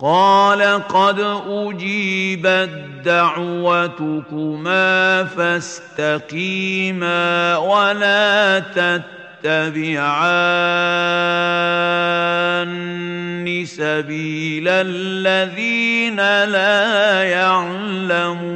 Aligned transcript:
قال 0.00 0.62
قد 0.88 1.20
أجيبت 1.46 2.70
دعوتكما 3.04 4.84
فاستقيما 5.24 6.76
ولا 7.56 8.58
تتبعان 8.58 10.00
سبيل 13.64 14.68
الذين 14.68 16.16
لا 16.44 17.22
يعلمون. 17.24 18.50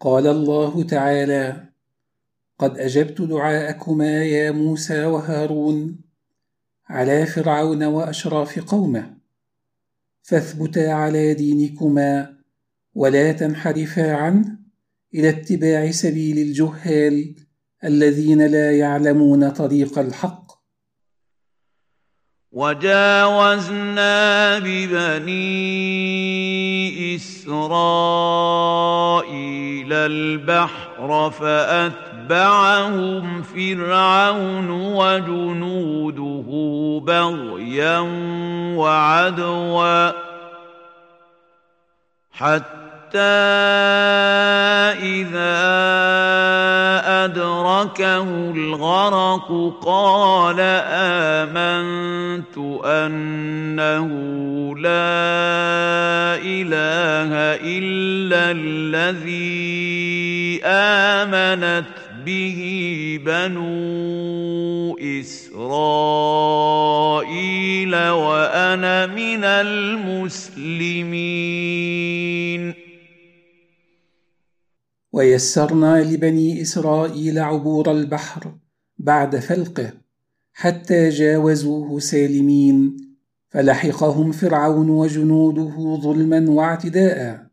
قال 0.00 0.26
الله 0.26 0.82
تعالى 0.82 1.56
قد 2.58 2.78
أجبت 2.78 3.22
دعاءكما 3.22 4.24
يا 4.24 4.50
موسى 4.50 5.04
وهارون. 5.04 6.05
على 6.88 7.26
فرعون 7.26 7.84
وأشراف 7.84 8.58
قومه 8.58 9.16
فاثبتا 10.22 10.88
على 10.88 11.34
دينكما 11.34 12.36
ولا 12.94 13.32
تنحرفا 13.32 14.12
عنه 14.12 14.58
إلى 15.14 15.28
اتباع 15.28 15.90
سبيل 15.90 16.38
الجهال 16.38 17.34
الذين 17.84 18.46
لا 18.46 18.78
يعلمون 18.78 19.50
طريق 19.50 19.98
الحق. 19.98 20.46
وجاوزنا 22.52 24.14
ببني 24.58 26.06
إسرائيل 27.16 27.52
البحر 29.92 31.30
فاتبعهم 32.28 33.42
فرعون 33.42 34.70
وجنوده 34.70 36.46
بغيا 37.06 37.98
وعدوا 38.76 40.10
حتى 42.32 43.18
اذا 45.02 45.56
أدركه 47.24 48.22
الغرق 48.50 49.74
قال 49.82 50.56
آمنت 50.90 52.58
أنه 52.84 54.08
لا 54.76 55.16
إله 56.42 57.32
إلا 57.62 58.50
الذي 58.50 59.56
آمنت 60.64 62.05
به 62.26 62.60
بنو 63.26 64.98
إسرائيل 65.20 66.66
وأنا 67.94 69.06
من 69.06 69.44
المسلمين. 69.44 71.06
ويسرنا 75.12 76.02
لبني 76.02 76.62
إسرائيل 76.62 77.38
عبور 77.38 77.90
البحر 77.90 78.54
بعد 78.98 79.36
فلقه 79.36 79.92
حتى 80.52 81.08
جاوزوه 81.08 81.98
سالمين 81.98 82.96
فلحقهم 83.48 84.32
فرعون 84.32 84.90
وجنوده 84.90 86.00
ظلما 86.02 86.50
واعتداء 86.50 87.46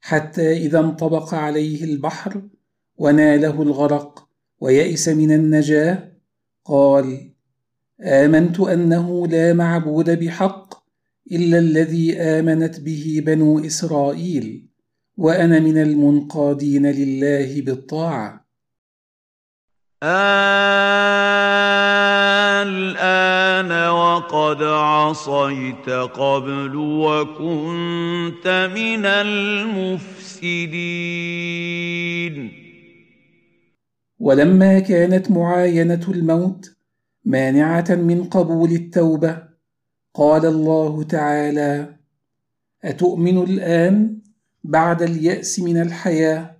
حتى 0.00 0.52
إذا 0.56 0.80
انطبق 0.80 1.34
عليه 1.34 1.84
البحر 1.84 2.42
وناله 2.96 3.62
الغرق 3.62 4.28
ويئس 4.60 5.08
من 5.08 5.32
النجاة. 5.32 6.12
قال 6.64 7.32
آمنت 8.00 8.60
أنه 8.60 9.26
لا 9.26 9.52
معبود 9.52 10.10
بحق 10.10 10.74
إلا 11.32 11.58
الذي 11.58 12.16
آمنت 12.16 12.80
به 12.80 13.22
بنو 13.26 13.58
إسرائيل 13.58 14.66
وأنا 15.16 15.60
من 15.60 15.82
المنقادين 15.82 16.86
لله 16.86 17.60
بالطاعة. 17.60 18.46
الآن 22.62 23.88
وقد 23.88 24.62
عصيت 24.62 25.88
قبل 25.90 26.76
وكنت 26.76 28.70
من 28.74 29.06
المفسدين. 29.06 30.22
ولما 34.22 34.78
كانت 34.78 35.30
معاينة 35.30 36.06
الموت 36.08 36.76
مانعة 37.24 37.84
من 37.90 38.24
قبول 38.24 38.72
التوبة 38.72 39.42
قال 40.14 40.46
الله 40.46 41.02
تعالى 41.02 41.96
أتؤمن 42.84 43.38
الآن 43.38 44.18
بعد 44.64 45.02
اليأس 45.02 45.60
من 45.60 45.82
الحياة؟ 45.82 46.56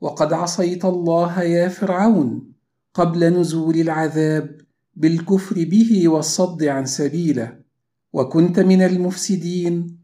وقد 0.00 0.32
عصيت 0.32 0.84
الله 0.84 1.42
يا 1.42 1.68
فرعون 1.68 2.52
قبل 2.94 3.40
نزول 3.40 3.76
العذاب 3.76 4.60
بالكفر 4.94 5.64
به 5.64 6.08
والصد 6.08 6.64
عن 6.64 6.86
سبيله 6.86 7.58
وكنت 8.12 8.60
من 8.60 8.82
المفسدين 8.82 9.98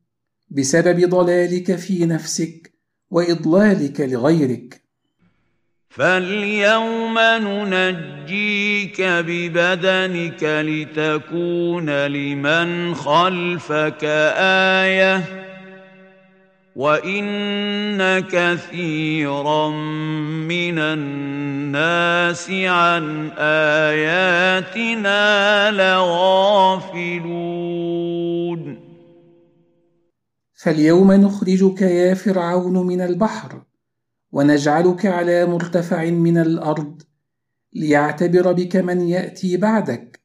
بسبب 0.50 1.08
ضلالك 1.08 1.76
في 1.76 2.06
نفسك 2.06 2.72
وإضلالك 3.10 4.00
لغيرك. 4.00 4.87
فاليوم 5.88 7.18
ننجيك 7.18 9.00
ببدنك 9.00 10.42
لتكون 10.42 12.06
لمن 12.06 12.94
خلفك 12.94 14.04
إيه 14.04 15.24
وان 16.76 18.20
كثيرا 18.20 19.68
من 20.48 20.78
الناس 20.78 22.50
عن 22.50 23.30
اياتنا 23.38 25.20
لغافلون 25.70 27.28
فاليوم 30.54 31.12
نخرجك 31.12 31.82
يا 31.82 32.14
فرعون 32.14 32.86
من 32.86 33.00
البحر 33.00 33.62
ونجعلك 34.32 35.06
على 35.06 35.46
مرتفع 35.46 36.04
من 36.04 36.38
الأرض 36.38 37.02
ليعتبر 37.72 38.52
بك 38.52 38.76
من 38.76 39.00
يأتي 39.00 39.56
بعدك 39.56 40.20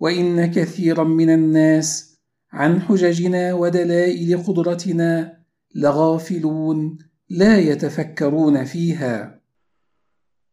وإن 0.00 0.46
كثيرا 0.46 1.04
من 1.04 1.30
الناس 1.30 2.18
عن 2.52 2.80
حججنا 2.80 3.54
ودلائل 3.54 4.42
قدرتنا 4.42 5.38
لغافلون 5.74 6.98
لا 7.28 7.58
يتفكرون 7.58 8.64
فيها. 8.64 9.41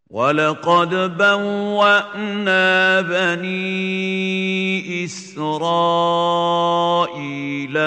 ولقد 0.10 1.18
بوانا 1.18 3.02
بني 3.02 5.06
اسرائيل 5.06 5.94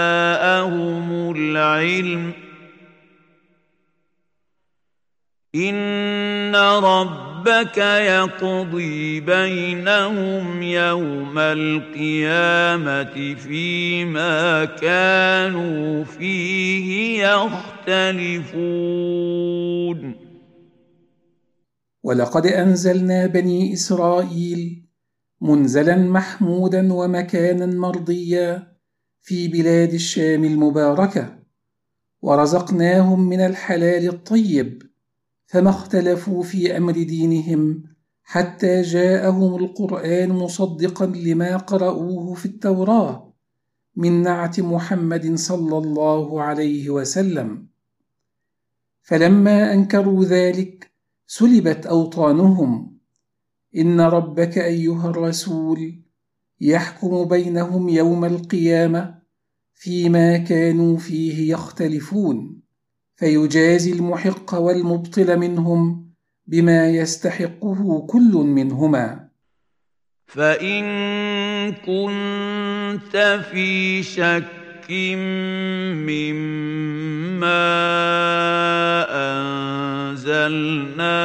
العلم 1.37 2.33
ان 5.57 6.57
ربك 6.57 7.79
يقضي 7.79 9.21
بينهم 9.21 10.63
يوم 10.63 11.39
القيامه 11.39 13.35
فيما 13.35 14.65
كانوا 14.65 16.05
فيه 16.05 17.23
يختلفون 17.27 18.67
ولقد 22.03 22.47
انزلنا 22.47 23.27
بني 23.27 23.73
اسرائيل 23.73 24.83
منزلا 25.41 25.97
محمودا 25.97 26.93
ومكانا 26.93 27.67
مرضيا 27.67 28.77
في 29.23 29.49
بلاد 29.49 29.95
الشام 29.95 30.45
المباركه 30.45 31.39
ورزقناهم 32.23 33.29
من 33.29 33.41
الحلال 33.41 34.09
الطيب 34.09 34.83
فما 35.47 35.71
اختلفوا 35.71 36.43
في 36.43 36.77
أمر 36.77 36.93
دينهم 36.93 37.83
حتى 38.23 38.83
جاءهم 38.83 39.65
القرآن 39.65 40.29
مصدقا 40.29 41.07
لما 41.07 41.57
قرأوه 41.57 42.35
في 42.35 42.47
التوراة 42.47 43.33
من 43.97 44.23
نعت 44.23 44.61
محمد 44.61 45.35
صلى 45.35 45.79
الله 45.79 46.43
عليه 46.43 46.91
وسلم. 46.91 47.67
فلما 49.03 49.73
أنكروا 49.73 50.25
ذلك 50.25 50.91
سلبت 51.27 51.87
أوطانهم. 51.87 52.99
إن 53.77 54.01
ربك 54.01 54.59
أيها 54.59 55.11
الرسول 55.11 56.03
يحكم 56.61 57.25
بينهم 57.25 57.89
يوم 57.89 58.25
القيامة 58.25 59.19
فيما 59.75 60.39
كانوا 60.39 60.97
فيه 60.97 61.53
يختلفون. 61.53 62.66
فيجازي 63.17 63.93
المحق 63.93 64.55
والمبطل 64.55 65.37
منهم 65.37 66.07
بما 66.47 66.91
يستحقه 66.91 68.07
كل 68.07 68.33
منهما. 68.33 69.29
فإن 70.27 70.85
كنت 71.73 73.41
في 73.53 74.03
شك 74.03 74.91
مما 76.07 76.67
أنزلنا 80.11 81.17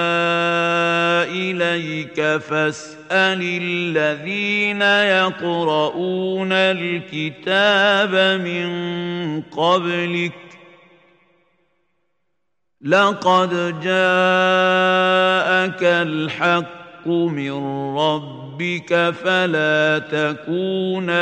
إليك 1.24 2.38
فاسأل 2.38 3.42
الذين 3.42 4.82
يقرؤون 4.82 6.52
الكتاب 6.52 8.42
من 8.42 9.42
قبلك 9.42 10.51
لقد 12.84 13.50
جاءك 13.82 13.84
الحق 15.84 17.08
من 17.08 17.52
ربك 17.98 19.10
فلا 19.10 20.00
تكونن 20.00 21.22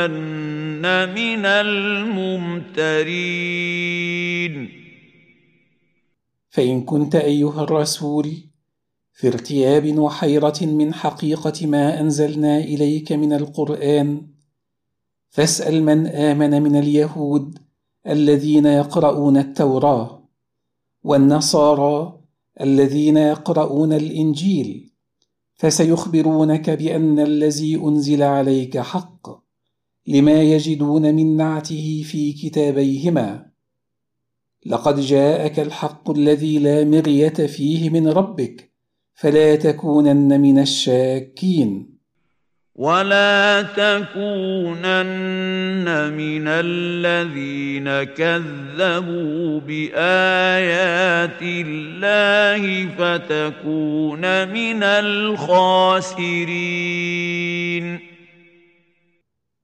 من 1.14 1.46
الممترين. 1.46 2.80
فإن 6.50 6.84
كنت 6.84 7.14
أيها 7.14 7.62
الرسول 7.62 8.32
في 9.12 9.28
ارتياب 9.28 9.98
وحيرة 9.98 10.58
من 10.62 10.94
حقيقة 10.94 11.66
ما 11.66 12.00
أنزلنا 12.00 12.58
إليك 12.58 13.12
من 13.12 13.32
القرآن 13.32 14.22
فاسأل 15.28 15.82
من 15.82 16.06
آمن 16.06 16.62
من 16.62 16.76
اليهود 16.76 17.58
الذين 18.06 18.66
يقرؤون 18.66 19.36
التوراة. 19.36 20.19
والنصارى 21.04 22.20
الذين 22.60 23.16
يقرؤون 23.16 23.92
الإنجيل 23.92 24.90
فسيخبرونك 25.54 26.70
بأن 26.70 27.18
الذي 27.18 27.76
أنزل 27.76 28.22
عليك 28.22 28.78
حق 28.78 29.28
لما 30.06 30.42
يجدون 30.42 31.14
من 31.14 31.36
نعته 31.36 32.02
في 32.04 32.32
كتابيهما. 32.32 33.50
لقد 34.66 35.00
جاءك 35.00 35.60
الحق 35.60 36.10
الذي 36.10 36.58
لا 36.58 36.84
مريه 36.84 37.28
فيه 37.28 37.90
من 37.90 38.08
ربك 38.08 38.72
فلا 39.14 39.56
تكونن 39.56 40.40
من 40.40 40.58
الشاكين. 40.58 41.99
ولا 42.80 43.62
تكونن 43.76 44.16
من 46.16 46.48
الذين 46.48 47.88
كذبوا 48.16 49.60
بايات 49.60 51.42
الله 51.42 52.86
فتكون 52.96 54.48
من 54.48 54.82
الخاسرين. 54.82 56.30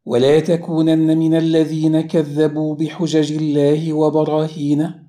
ولا 0.07 0.41
تكونن 0.41 1.19
من 1.19 1.35
الذين 1.35 2.01
كذبوا 2.01 2.75
بحجج 2.75 3.33
الله 3.33 3.93
وبراهينه 3.93 5.07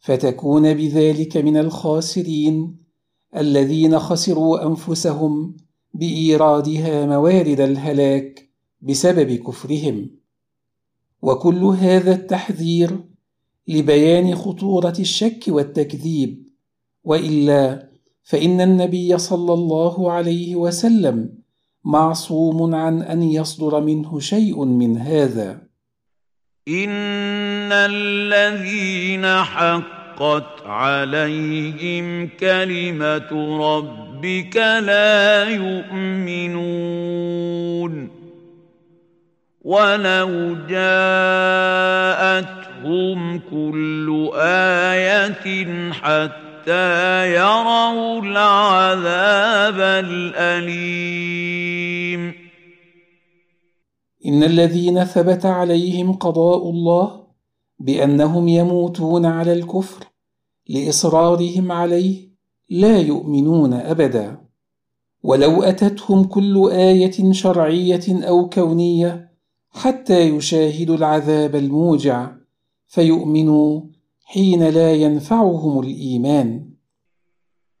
فتكون 0.00 0.74
بذلك 0.74 1.36
من 1.36 1.56
الخاسرين 1.56 2.76
الذين 3.36 3.98
خسروا 3.98 4.66
انفسهم 4.66 5.56
بإيرادها 5.94 7.06
موارد 7.06 7.60
الهلاك 7.60 8.48
بسبب 8.80 9.32
كفرهم. 9.32 10.10
وكل 11.22 11.64
هذا 11.64 12.12
التحذير 12.12 13.04
لبيان 13.68 14.34
خطورة 14.34 14.94
الشك 14.98 15.44
والتكذيب. 15.48 16.48
وإلا 17.04 17.88
فإن 18.22 18.60
النبي 18.60 19.18
صلى 19.18 19.52
الله 19.52 20.12
عليه 20.12 20.56
وسلم 20.56 21.38
معصوم 21.84 22.74
عن 22.74 23.02
أن 23.02 23.22
يصدر 23.22 23.80
منه 23.80 24.18
شيء 24.20 24.64
من 24.64 24.98
هذا. 24.98 25.62
إن 26.68 27.72
الذين 27.72 29.26
حق 29.26 30.03
حقت 30.14 30.66
عليهم 30.66 32.28
كلمة 32.40 33.30
ربك 33.60 34.56
لا 34.56 35.44
يؤمنون. 35.44 36.74
ولو 39.62 40.56
جاءتهم 40.68 41.98
كل 43.38 44.30
آية 44.36 45.66
حتى 45.92 47.34
يروا 47.34 48.22
العذاب 48.22 49.80
الأليم. 50.04 51.24
إن 54.26 54.42
الذين 54.42 55.04
ثبت 55.04 55.46
عليهم 55.46 56.12
قضاء 56.12 56.70
الله 56.70 57.23
بأنهم 57.84 58.48
يموتون 58.48 59.26
على 59.26 59.52
الكفر 59.52 60.04
لإصرارهم 60.68 61.72
عليه 61.72 62.28
لا 62.70 62.98
يؤمنون 62.98 63.72
أبدا. 63.72 64.38
ولو 65.22 65.62
أتتهم 65.62 66.24
كل 66.24 66.70
آية 66.70 67.32
شرعية 67.32 68.02
أو 68.08 68.48
كونية 68.48 69.32
حتى 69.70 70.20
يشاهدوا 70.20 70.96
العذاب 70.96 71.56
الموجع 71.56 72.30
فيؤمنوا 72.86 73.80
حين 74.24 74.68
لا 74.68 74.92
ينفعهم 74.92 75.80
الإيمان. 75.80 76.73